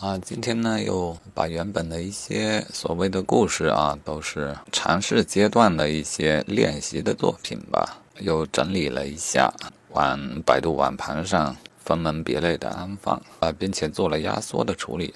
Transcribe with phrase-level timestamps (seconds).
[0.00, 9.52] 啊，今天呢又把原本的一些所谓的故事啊，都是尝试阶段的一些练习的作品吧，又整理了一下，
[9.90, 15.12] 往百度网盘上分门别类的安放啊，并且做了压缩的处理。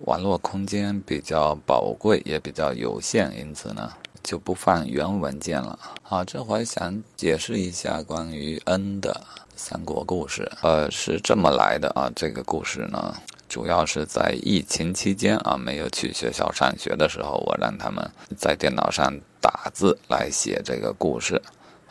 [0.00, 3.90] 网络空间比较宝贵，也比较有限，因此呢
[4.22, 5.78] 就不放原文件了。
[6.02, 9.18] 好，这回想解释一下关于 N 的。
[9.58, 12.12] 三国故事，呃，是这么来的啊。
[12.14, 13.16] 这个故事呢，
[13.56, 21.40] 主要是在疫情期间啊，没有去学校上学的时候，我让他们在电脑上打字来写这个故事。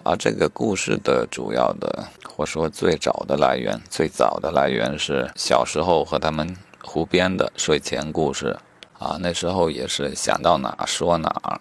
[0.04, 8.56] 而这个故事的主要的，或说最早的来源，最早的来源是小时候和他们胡编的睡前故事
[9.00, 9.18] 啊。
[9.20, 11.60] 那时候也是想到哪说哪，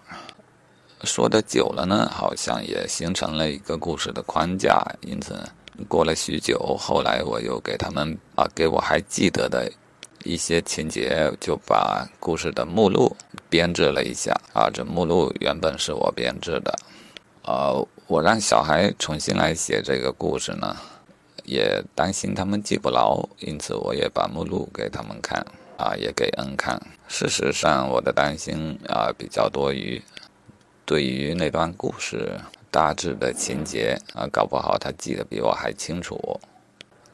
[1.03, 5.35] 说的久了呢，好像也形成了一个故事的框架，因此。
[5.89, 9.69] 过了许久，后来我又给他们啊，给我还记得的
[10.25, 13.15] 一些情节，就把故事的目录
[13.49, 14.69] 编制了一下啊。
[14.73, 16.77] 这目录原本是我编制的，
[17.43, 20.75] 呃，我让小孩重新来写这个故事呢，
[21.45, 25.39] 也担心他们记不牢，因此我也把目录给他们看
[25.77, 26.81] 啊，也给恩看。
[27.07, 30.01] 事实上，我的担心啊比较多余，
[30.85, 32.37] 对于那段故事。
[32.71, 36.37] 大致的情节啊，搞不好他记得比我还清楚。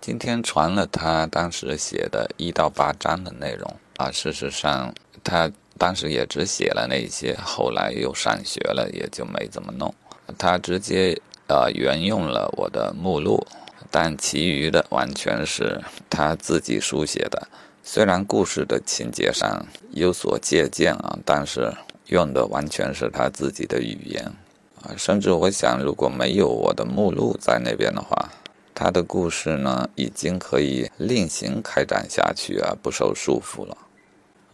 [0.01, 4.91] 今天传了他当时写的一到八章的内容啊，事实上
[5.23, 9.93] 他当时也只写了那些，后来又上学了，也就没怎么弄。
[10.39, 11.15] 他直接
[11.47, 13.45] 呃原用了我的目录，
[13.91, 17.47] 但其余的完全是他自己书写的。
[17.83, 21.71] 虽然故事的情节上有所借鉴啊，但是
[22.07, 24.25] 用的完全是他自己的语言。
[24.81, 28.31] 啊，甚至我想，如果没有我的目录在那边的话，
[28.81, 33.77] 他的故事呢，已经可以另行开展下去啊，不受束缚了。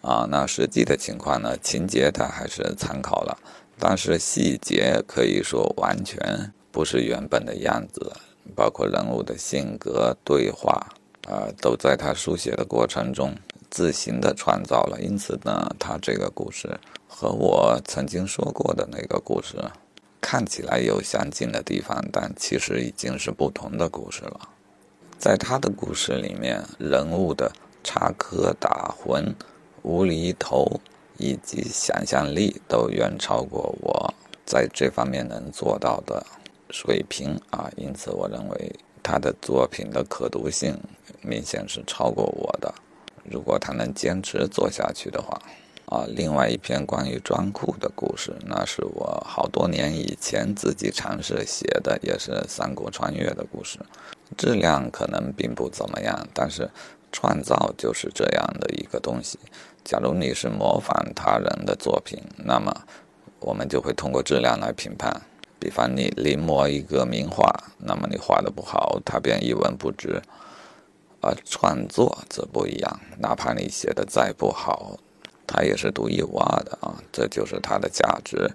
[0.02, 3.38] 啊，那实际的情况呢，情节他还是参考了，
[3.80, 8.12] 但是细节可以说完全不是原本的样子，
[8.54, 10.86] 包括人物的性格、对话
[11.26, 13.34] 啊，都在他书写的过程中
[13.70, 15.00] 自行的创造了。
[15.00, 16.78] 因此呢，他这个故事
[17.08, 19.56] 和我曾经说过的那个故事。
[20.20, 24.50] 看起来有相近的地方，但其实已经是不同的故事了。
[25.18, 27.52] 在他的故事里面，人物的
[27.84, 29.34] 插科打诨、
[29.84, 30.80] 无厘头
[31.18, 34.14] 以及想象力都远超过我
[34.46, 36.26] 在这方面能做到的
[36.70, 37.72] 水平啊！
[37.78, 40.78] 因此，我认为他的作品的可读性
[41.22, 42.74] 明显是超过我的。
[43.24, 45.42] 如果他能坚持做下去的话。
[45.88, 53.80] 啊，另外一篇关于装库的故事，那是我好多年以前自己尝试写的，也是三国穿越的故事，
[54.36, 56.70] 质量可能并不怎么样，但是
[57.14, 59.40] 创造就是这样的一个东西。
[59.86, 62.70] 假如你是模仿他人的作品，那么
[63.40, 65.22] 我们就会通过质量来评判。
[65.58, 70.22] 比方你临摹一个名画，那么你画的不好，他便一文不值。
[71.22, 74.98] 而创作则不一样，哪怕你写的再不好。
[75.48, 78.52] 它也是独一无二的啊，这就是它的价值。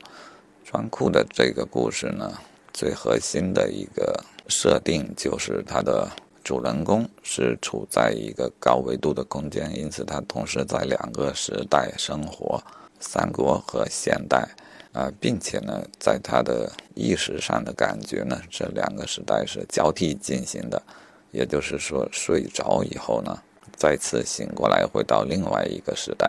[0.64, 2.32] 装库的这个故事呢，
[2.72, 6.08] 最核心的一个设定就是它的
[6.44, 12.62] 主人公是处在一个高维度的空间，因此他同时在两个时代生活，
[12.98, 14.48] 三国和现代
[14.92, 20.82] 啊，并且呢，在他的意识上的感觉呢，这两个时代是交替进行的，
[21.30, 23.38] 也就是说，睡着以后呢，
[23.76, 26.26] 再次醒过来会到另外一个时代。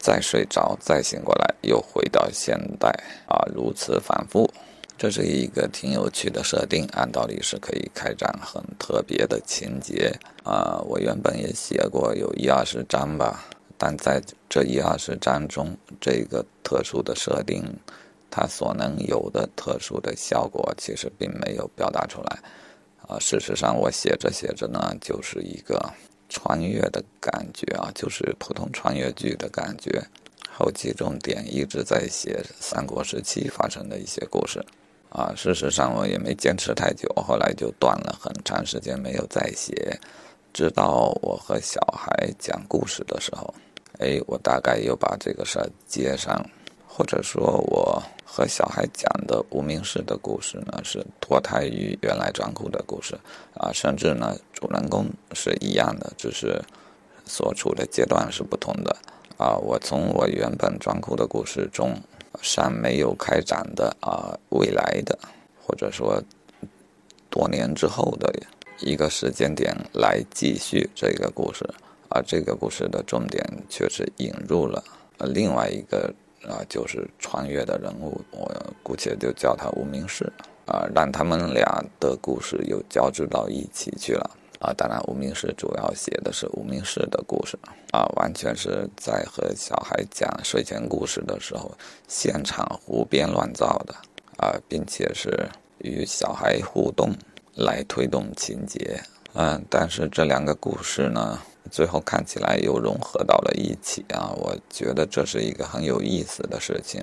[0.00, 2.88] 再睡着，再醒过来，又回到现代
[3.28, 4.50] 啊，如此反复，
[4.96, 6.88] 这是一个挺有趣的设定。
[6.92, 10.10] 按道理是可以开展很特别的情节
[10.42, 10.80] 啊。
[10.86, 13.44] 我原本也写过有一二十章吧，
[13.76, 17.62] 但在这一二十章中，这个特殊的设定，
[18.30, 22.38] 它所能有的特殊的效果，其实并没有表达出来
[23.06, 23.18] 啊。
[23.18, 25.78] 事实上，我写着写着呢，就是一个。
[26.30, 30.02] 穿越的感觉啊，就是普通穿越剧的感觉。
[30.50, 34.64] 后期重点一直在写三国时期发生的一些故事
[35.10, 35.34] 啊。
[35.36, 39.98] 事实上我也没坚持太久，后来就断了很长时间没有再写。
[40.52, 43.54] 直到我和小孩讲故事的时候，
[43.98, 46.44] 哎，我大概又把这个事儿接上。
[46.92, 53.16] 或者说，我和小孩讲的无名氏的故事呢，是脱胎于原来装库的故事
[53.54, 56.60] 啊，甚至呢，主人公是一样的，只是
[57.24, 58.94] 所处的阶段是不同的
[59.38, 59.56] 啊。
[59.56, 61.96] 我从我原本装库的故事中
[62.42, 65.16] 尚没有开展的啊，未来的
[65.64, 66.22] 或者说
[67.30, 68.34] 多年之后的
[68.80, 71.64] 一个时间点来继续这个故事
[72.08, 74.82] 啊，这个故事的重点却是引入了
[75.18, 76.12] 另外一个
[76.48, 78.50] 啊，就是穿越的人物，我
[78.82, 80.24] 姑且就叫他无名氏
[80.66, 84.72] 啊，让他们俩的故事又交织到一起去了啊。
[84.76, 87.58] 当然，无名氏主要写的是无名氏的故事
[87.92, 91.70] 啊，完全是在和小孩讲睡前故事的时候
[92.08, 93.94] 现场胡编乱造的
[94.38, 95.48] 啊，并且是
[95.78, 97.12] 与小孩互动
[97.54, 99.00] 来推动情节。
[99.34, 101.38] 嗯，但是这两个故事呢，
[101.70, 104.32] 最后看起来又融合到了一起啊！
[104.36, 107.02] 我觉得这是一个很有意思的事情，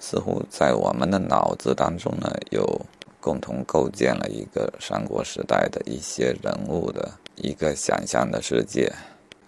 [0.00, 2.80] 似乎在我们的脑子当中呢，又
[3.20, 8.92] 共同构建了一个三国时代的一些人物的一个想象的世界，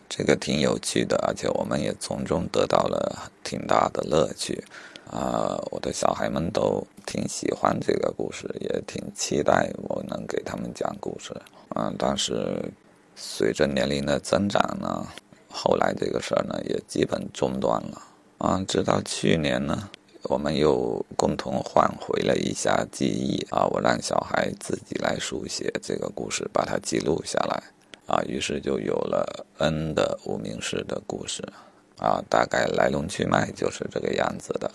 [0.09, 4.63] 这个挺有趣的，而且我们也从中得到了挺大的乐趣
[5.11, 5.61] 啊！
[5.71, 11.35] 我的小孩们都挺喜欢这个故事，也挺期待我能给他们讲故事。
[11.77, 12.73] 嗯，但是
[13.17, 15.07] 随着年龄的增长呢，
[15.51, 18.03] 后来这个事儿呢也基本中断了。
[18.39, 19.89] 啊，直到去年呢，
[20.25, 27.63] 我们又共同换回了一下记忆啊，我让小孩自己来书写这个故事，把它记录下来。
[28.07, 31.43] 啊，于是就有了 N 的无名氏的故事。
[31.99, 34.71] 啊，大概来龙去脉就是这个样子的。